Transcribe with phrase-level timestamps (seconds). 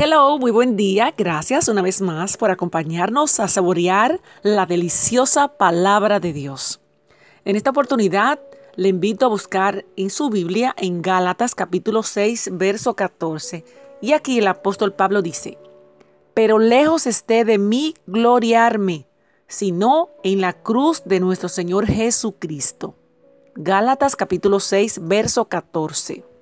[0.00, 1.12] Hello, muy buen día.
[1.18, 6.80] Gracias una vez más por acompañarnos a saborear la deliciosa palabra de Dios.
[7.44, 8.38] En esta oportunidad
[8.76, 13.64] le invito a buscar en su Biblia en Gálatas capítulo 6, verso 14.
[14.00, 15.58] Y aquí el apóstol Pablo dice,
[16.32, 19.08] pero lejos esté de mí gloriarme,
[19.48, 22.94] sino en la cruz de nuestro Señor Jesucristo.
[23.56, 26.37] Gálatas capítulo 6, verso 14.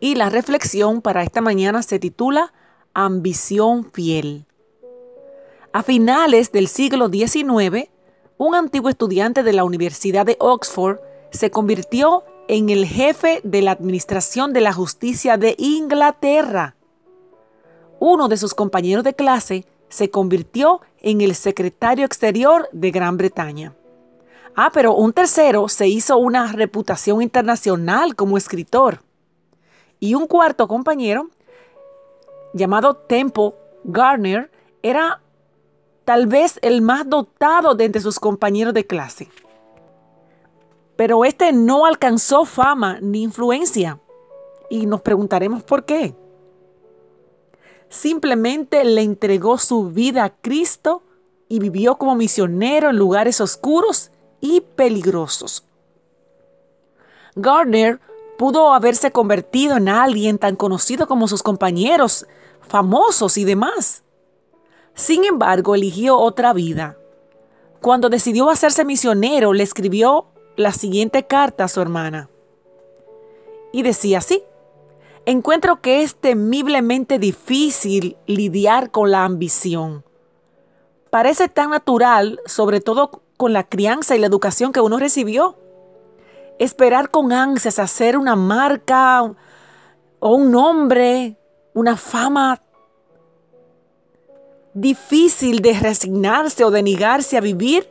[0.00, 2.52] Y la reflexión para esta mañana se titula
[2.94, 4.46] Ambición fiel.
[5.72, 7.88] A finales del siglo XIX,
[8.38, 10.98] un antiguo estudiante de la Universidad de Oxford
[11.30, 16.76] se convirtió en el jefe de la Administración de la Justicia de Inglaterra.
[18.00, 23.74] Uno de sus compañeros de clase se convirtió en el secretario exterior de Gran Bretaña.
[24.54, 29.02] Ah, pero un tercero se hizo una reputación internacional como escritor.
[30.00, 31.28] Y un cuarto compañero,
[32.52, 34.50] llamado Temple Garner,
[34.82, 35.20] era
[36.04, 39.28] tal vez el más dotado de entre sus compañeros de clase.
[40.96, 44.00] Pero este no alcanzó fama ni influencia.
[44.70, 46.14] Y nos preguntaremos por qué.
[47.88, 51.02] Simplemente le entregó su vida a Cristo
[51.48, 55.64] y vivió como misionero en lugares oscuros y peligrosos.
[57.34, 58.00] Gardner
[58.38, 62.24] pudo haberse convertido en alguien tan conocido como sus compañeros,
[62.60, 64.04] famosos y demás.
[64.94, 66.96] Sin embargo, eligió otra vida.
[67.82, 72.30] Cuando decidió hacerse misionero, le escribió la siguiente carta a su hermana.
[73.72, 74.44] Y decía así,
[75.26, 80.04] encuentro que es temiblemente difícil lidiar con la ambición.
[81.10, 85.56] Parece tan natural, sobre todo con la crianza y la educación que uno recibió
[86.58, 89.22] esperar con ansias hacer una marca
[90.20, 91.36] o un nombre,
[91.74, 92.60] una fama
[94.74, 97.88] difícil de resignarse o de negarse a vivir,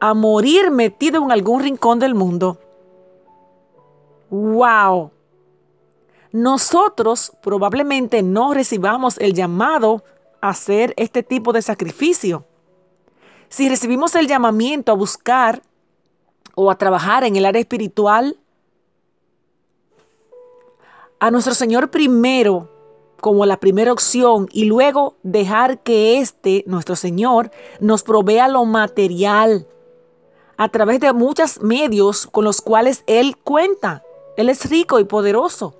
[0.00, 2.58] a morir metido en algún rincón del mundo.
[4.30, 5.10] ¡Wow!
[6.32, 10.04] Nosotros probablemente no recibamos el llamado
[10.40, 12.44] a hacer este tipo de sacrificio.
[13.48, 15.62] Si recibimos el llamamiento a buscar
[16.60, 18.36] o a trabajar en el área espiritual,
[21.20, 22.68] a nuestro Señor primero
[23.20, 29.68] como la primera opción y luego dejar que éste, nuestro Señor, nos provea lo material
[30.56, 34.02] a través de muchos medios con los cuales Él cuenta.
[34.36, 35.76] Él es rico y poderoso.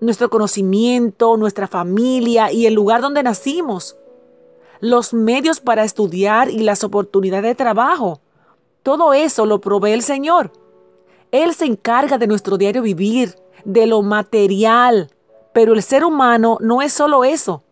[0.00, 3.96] Nuestro conocimiento, nuestra familia y el lugar donde nacimos.
[4.80, 8.20] Los medios para estudiar y las oportunidades de trabajo.
[8.84, 10.52] Todo eso lo provee el Señor.
[11.32, 13.34] Él se encarga de nuestro diario vivir,
[13.64, 15.10] de lo material.
[15.54, 17.64] Pero el ser humano no es solo eso.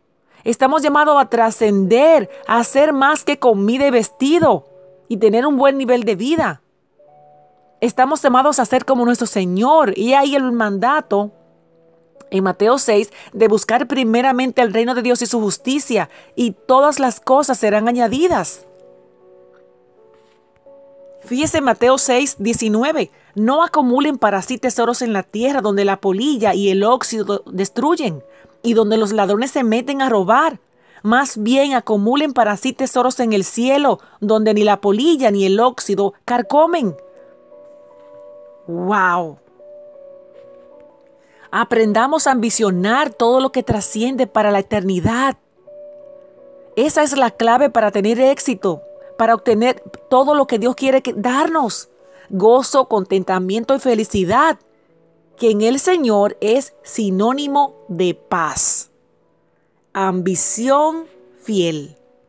[0.42, 4.66] Estamos llamados a trascender, a hacer más que comida y vestido
[5.06, 6.62] y tener un buen nivel de vida.
[7.82, 11.30] Estamos llamados a ser como nuestro Señor y ahí el mandato
[12.30, 16.98] en Mateo 6 de buscar primeramente el reino de Dios y su justicia y todas
[16.98, 18.66] las cosas serán añadidas.
[21.24, 23.10] Fíjese Mateo 6, 19.
[23.34, 28.22] No acumulen para sí tesoros en la tierra donde la polilla y el óxido destruyen
[28.62, 30.58] y donde los ladrones se meten a robar.
[31.02, 35.60] Más bien acumulen para sí tesoros en el cielo donde ni la polilla ni el
[35.60, 36.96] óxido carcomen.
[38.66, 39.38] ¡Wow!
[41.50, 45.36] Aprendamos a ambicionar todo lo que trasciende para la eternidad.
[46.76, 48.82] Esa es la clave para tener éxito
[49.16, 51.88] para obtener todo lo que Dios quiere darnos.
[52.30, 54.58] Gozo, contentamiento y felicidad,
[55.36, 58.90] que en el Señor es sinónimo de paz.
[59.92, 61.06] Ambición
[61.42, 61.96] fiel.